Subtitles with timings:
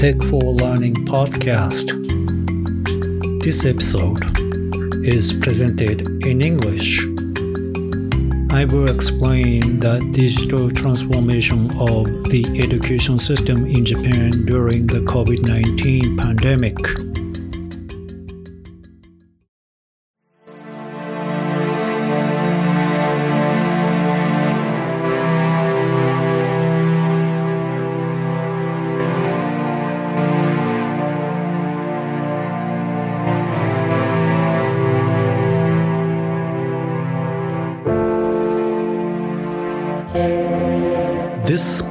[0.00, 1.92] Tech for Learning podcast.
[3.42, 4.24] This episode
[5.06, 7.04] is presented in English.
[8.50, 15.42] I will explain the digital transformation of the education system in Japan during the COVID
[15.46, 16.78] 19 pandemic.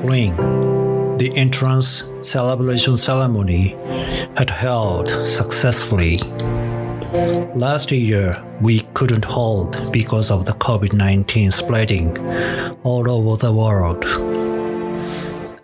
[0.09, 0.35] Spring,
[1.19, 3.75] the entrance celebration ceremony
[4.35, 6.17] had held successfully.
[7.53, 12.17] Last year, we couldn't hold because of the COVID 19 spreading
[12.81, 14.03] all over the world.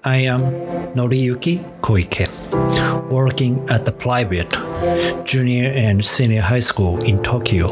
[0.03, 0.41] I am
[0.93, 2.29] Noriyuki Koike,
[3.09, 4.51] working at the private
[5.25, 7.67] junior and senior high school in Tokyo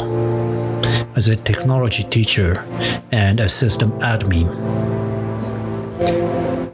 [1.15, 2.65] as a technology teacher
[3.11, 4.49] and a system admin.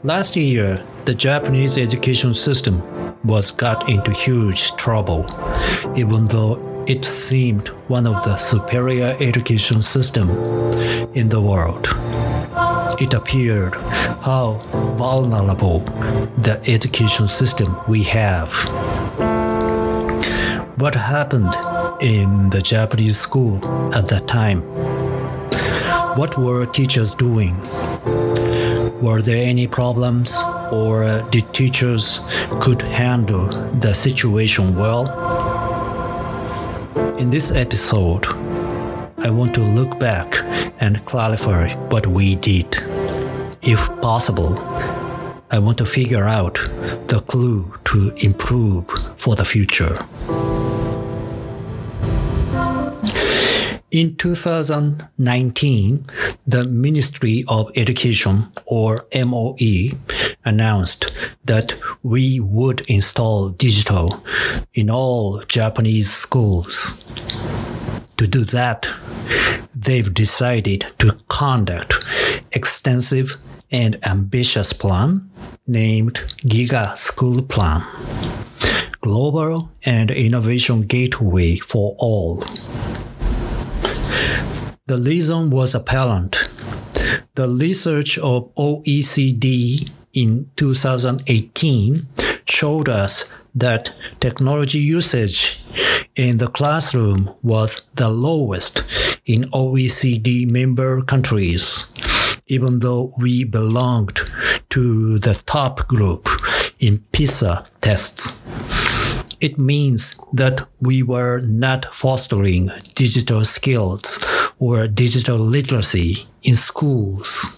[0.03, 2.81] Last year, the Japanese education system
[3.25, 5.25] was got into huge trouble,
[5.93, 10.29] even though it seemed one of the superior education system
[11.15, 11.89] in the world.
[13.01, 13.73] It appeared
[14.21, 14.61] how
[14.97, 15.79] vulnerable
[16.37, 18.53] the education system we have.
[20.77, 21.53] What happened
[22.01, 23.57] in the Japanese school
[23.93, 24.61] at that time?
[26.15, 27.61] What were teachers doing?
[29.01, 32.19] Were there any problems or uh, did teachers
[32.59, 33.47] could handle
[33.79, 35.07] the situation well?
[37.17, 38.25] In this episode,
[39.17, 40.35] I want to look back
[40.81, 42.67] and clarify what we did.
[43.61, 44.59] If possible,
[45.49, 46.55] I want to figure out
[47.07, 48.85] the clue to improve
[49.17, 50.05] for the future.
[53.91, 56.05] In 2019,
[56.45, 59.89] the Ministry of Education, or MOE,
[60.45, 61.11] announced
[61.45, 64.23] that we would install digital
[64.75, 67.03] in all Japanese schools.
[68.17, 68.87] To do that,
[69.73, 72.05] they've decided to conduct
[72.51, 73.37] extensive
[73.71, 75.31] and ambitious plan
[75.65, 77.83] named Giga School Plan,
[79.01, 82.43] Global and Innovation Gateway for All.
[84.87, 86.49] The reason was apparent.
[87.35, 92.07] The research of OECD in 2018
[92.45, 93.23] showed us
[93.55, 95.61] that technology usage
[96.15, 98.83] in the classroom was the lowest
[99.25, 101.85] in OECD member countries,
[102.47, 104.19] even though we belonged
[104.71, 106.27] to the top group
[106.79, 108.38] in PISA tests.
[109.39, 114.19] It means that we were not fostering digital skills
[114.59, 117.57] or digital literacy in schools.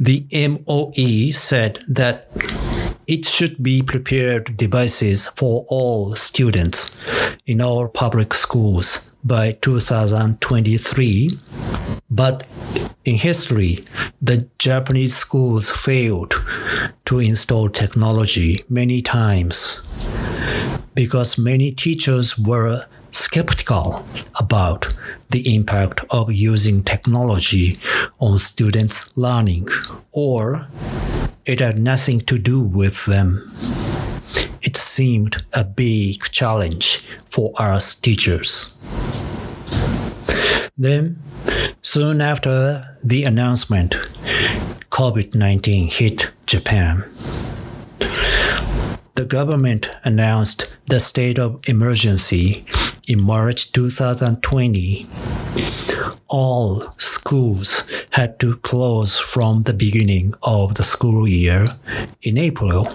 [0.00, 2.30] The MOE said that
[3.06, 6.90] it should be prepared devices for all students
[7.46, 11.38] in our public schools by 2023.
[12.10, 12.46] But
[13.04, 13.84] in history,
[14.20, 16.34] the Japanese schools failed
[17.04, 19.82] to install technology many times
[20.94, 24.04] because many teachers were skeptical
[24.38, 24.94] about
[25.30, 27.78] the impact of using technology
[28.18, 29.68] on students' learning,
[30.12, 30.66] or
[31.44, 33.46] it had nothing to do with them.
[34.62, 38.76] It seemed a big challenge for us teachers.
[40.76, 41.20] Then,
[41.88, 43.92] soon after the announcement,
[44.90, 47.02] COVID 19 hit Japan.
[49.14, 52.66] The government announced the state of emergency
[53.08, 55.06] in March 2020.
[56.28, 61.68] All schools had to close from the beginning of the school year
[62.20, 62.86] in April.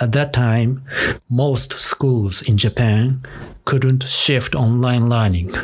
[0.00, 0.82] At that time,
[1.28, 3.20] most schools in Japan
[3.66, 5.54] couldn't shift online learning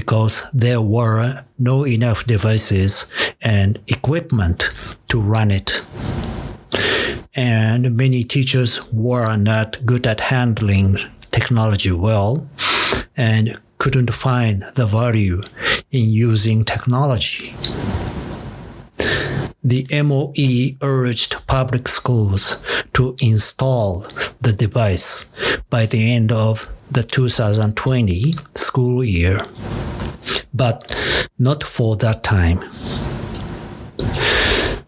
[0.00, 3.06] because there were no enough devices
[3.40, 4.68] and equipment
[5.08, 5.80] to run it.
[7.34, 10.98] And many teachers were not good at handling
[11.30, 12.46] technology well
[13.16, 15.40] and couldn't find the value
[15.90, 17.54] in using technology.
[19.64, 22.62] The MOE urged public schools
[22.92, 24.06] to install
[24.42, 25.24] the device
[25.70, 29.46] by the end of the 2020 school year,
[30.56, 30.96] but
[31.38, 32.60] not for that time.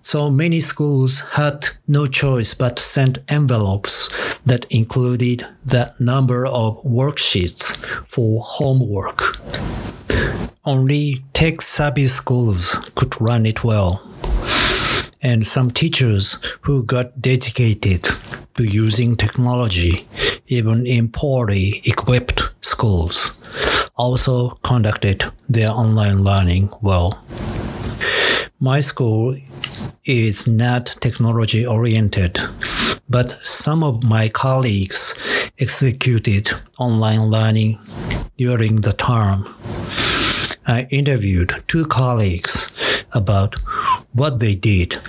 [0.02, 4.08] So many schools had no choice but to send envelopes
[4.46, 7.76] that included the number of worksheets
[8.06, 9.36] for homework.
[10.64, 14.02] Only tech savvy schools could run it well.
[15.20, 18.08] And some teachers who got dedicated
[18.54, 20.06] to using technology,
[20.46, 23.38] even in poorly equipped schools,
[23.96, 27.24] also conducted their online learning well.
[28.60, 29.36] My school
[30.04, 32.38] is not technology oriented,
[33.08, 35.14] but some of my colleagues
[35.58, 37.78] executed online learning
[38.36, 39.54] during the term.
[40.66, 42.70] I interviewed two colleagues
[43.12, 43.54] about
[44.12, 45.00] what they did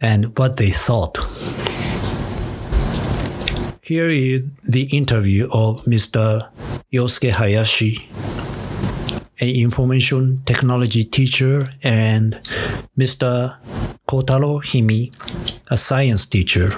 [0.00, 1.16] and what they thought.
[3.82, 6.48] Here is the interview of Mr.
[6.92, 8.08] Yosuke Hayashi,
[9.38, 12.40] an information technology teacher, and
[12.96, 13.56] Mr.
[14.08, 15.12] Kotaro Himi,
[15.68, 16.72] a science teacher.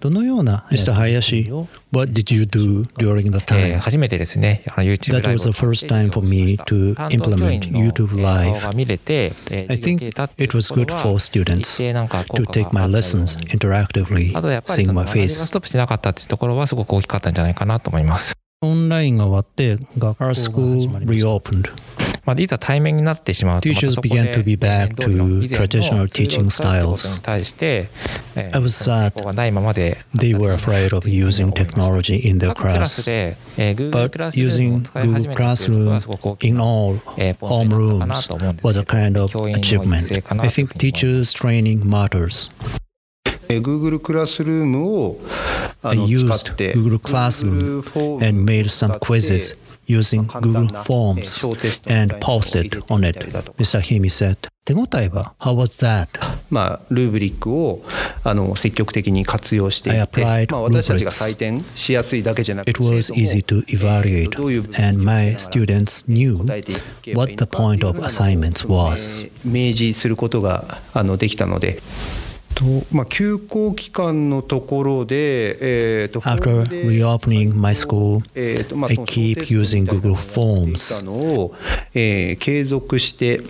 [0.00, 0.92] どのような、Mr.
[0.92, 1.50] Hayashi,
[1.90, 3.78] what did you do during that time?
[3.78, 8.66] 初めてですね、YouTube That was the first time for me to implement YouTube Live.
[8.68, 14.32] I think it was good for students to take my lessons interactively,
[14.64, 15.28] seeing my face.
[15.46, 18.34] ストップしなかったというところはすごく大きかったんじゃないかなと思います。
[18.66, 21.86] オンラインが終わって学校が始まりました。
[22.26, 27.22] まあ、いざ対面になってしまうと、Teachers began to be back to traditional teaching styles.
[27.24, 29.12] I was sad
[30.12, 33.06] they were afraid of using technology in their class.
[33.06, 36.00] But using Google Classroom
[36.40, 36.96] in all
[37.40, 40.10] homerooms was a kind of achievement.
[40.28, 42.50] I think teachers' training matters.
[43.48, 45.20] Google クラスルームを
[45.86, 47.84] I used Google Classroom
[48.22, 49.54] and made some quizzes
[49.86, 51.44] using Google Forms
[51.86, 53.16] and posted on it,
[53.56, 53.80] Mr.
[53.80, 54.36] Himi said.
[54.64, 56.08] 手応えは How was that?
[56.50, 57.84] まあ、ルーブリックを
[58.24, 64.36] あの積極的に活用していって、まあ、私たちが採点しやすいだけじゃなくて、It was easy to evaluate,
[64.84, 66.38] and my students knew
[67.14, 69.30] what the point of assignments was.
[69.44, 71.80] 明示することがあのできたので。
[72.56, 75.58] とまあ、休校期間のところで、
[76.02, 81.08] えー、と After reopening my school,、えとまあ、I keep using Google Forms.
[81.10, 81.54] を、
[81.94, 83.42] えー、継続して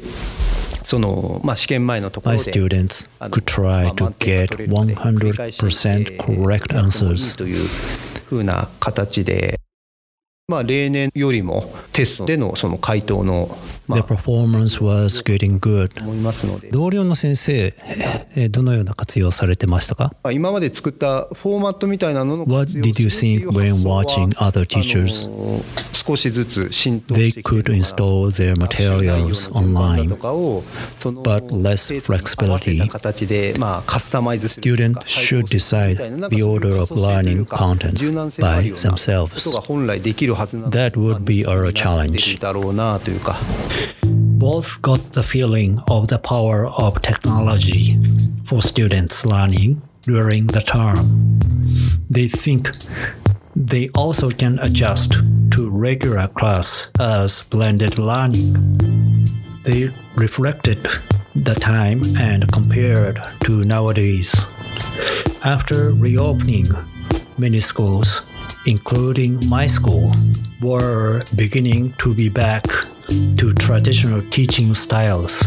[0.82, 7.38] その、まあ、試験前のところで My students could try to get 100% correct answers.
[7.38, 7.69] という
[8.29, 9.56] ふうな形で
[10.48, 11.63] まあ、例年よりも
[11.94, 13.57] テストでのその回答の、
[13.88, 15.98] ま The あ、 performance was getting good.
[16.01, 17.74] 思いますので、同僚の先生、
[18.36, 25.27] えーどのような活用されてましたかまあ今まで作ったフォーマットみたいなのの What 活用 did you するっていう think when 発想は watching other teachers?
[25.27, 25.62] あの
[25.94, 30.03] 少しずつ浸透 They してきて could るのかな install their 学習内容の materials 順番 online.
[30.09, 30.63] だとかを
[30.98, 32.88] その but less 生徒に合わせた flexibility.
[32.89, 38.62] 形でまあカスタマイズするというか Students should 対応するみたい decide ななんか the そういう order of 発想性という learning か contents 柔軟性のある
[38.63, 39.53] by ようなこと themselves.
[39.53, 40.34] が本来できるはずなので
[40.71, 42.38] That would be our challenge.
[44.38, 47.99] Both got the feeling of the power of technology
[48.44, 51.41] for students learning during the term.
[52.11, 52.71] They think
[53.56, 55.12] they also can adjust
[55.53, 58.52] to regular class as blended learning.
[59.64, 60.87] They reflected
[61.35, 64.47] the time and compared to nowadays.
[65.43, 66.66] After reopening,
[67.38, 68.23] many schools
[68.66, 70.12] including my school,
[70.61, 72.64] were beginning to be back
[73.37, 75.46] to traditional teaching styles,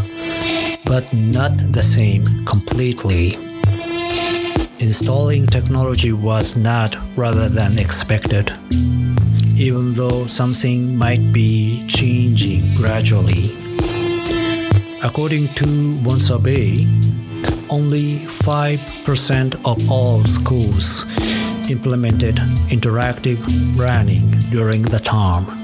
[0.85, 3.35] but not the same completely.
[4.79, 8.57] Installing technology was not rather than expected,
[9.57, 13.57] even though something might be changing gradually.
[15.03, 16.88] According to one survey,
[17.69, 21.05] only 5% of all schools
[21.69, 22.35] implemented
[22.69, 23.39] interactive
[23.77, 25.55] learning during the term.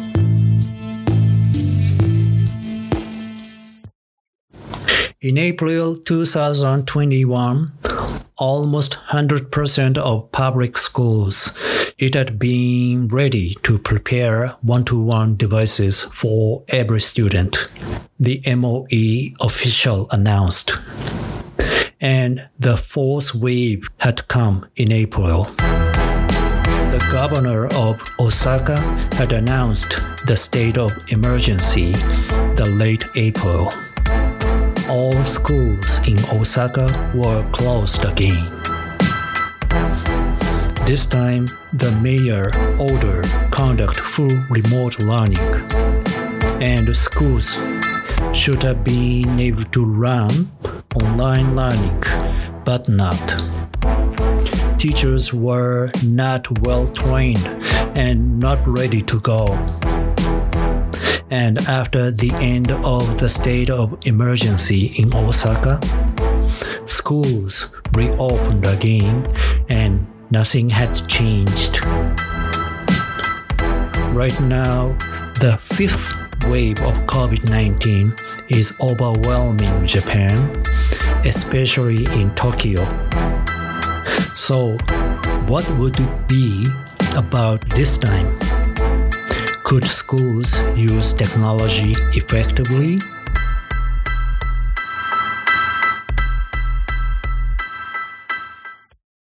[5.22, 7.72] In April 2021,
[8.38, 11.58] almost 100% of public schools
[11.98, 17.70] it had been ready to prepare one-to-one devices for every student
[18.20, 20.78] the MOE official announced
[22.02, 25.48] and the fourth wave had come in April
[27.16, 28.76] governor of Osaka
[29.16, 31.94] had announced the state of emergency
[32.60, 33.72] the late April
[34.90, 38.52] all schools in Osaka were closed again.
[40.86, 45.40] This time, the mayor ordered conduct full remote learning,
[46.62, 47.58] and schools
[48.34, 50.52] should have been able to run
[50.94, 52.04] online learning,
[52.66, 53.55] but not.
[54.78, 57.46] Teachers were not well trained
[57.96, 59.48] and not ready to go.
[61.30, 65.80] And after the end of the state of emergency in Osaka,
[66.86, 69.26] schools reopened again
[69.70, 71.84] and nothing had changed.
[74.14, 74.96] Right now,
[75.40, 76.14] the fifth
[76.48, 78.14] wave of COVID 19
[78.50, 80.64] is overwhelming Japan,
[81.26, 82.84] especially in Tokyo.
[84.36, 84.78] So,
[85.48, 86.68] what would it be
[87.16, 88.38] about this time?
[89.64, 93.00] Could schools use technology effectively?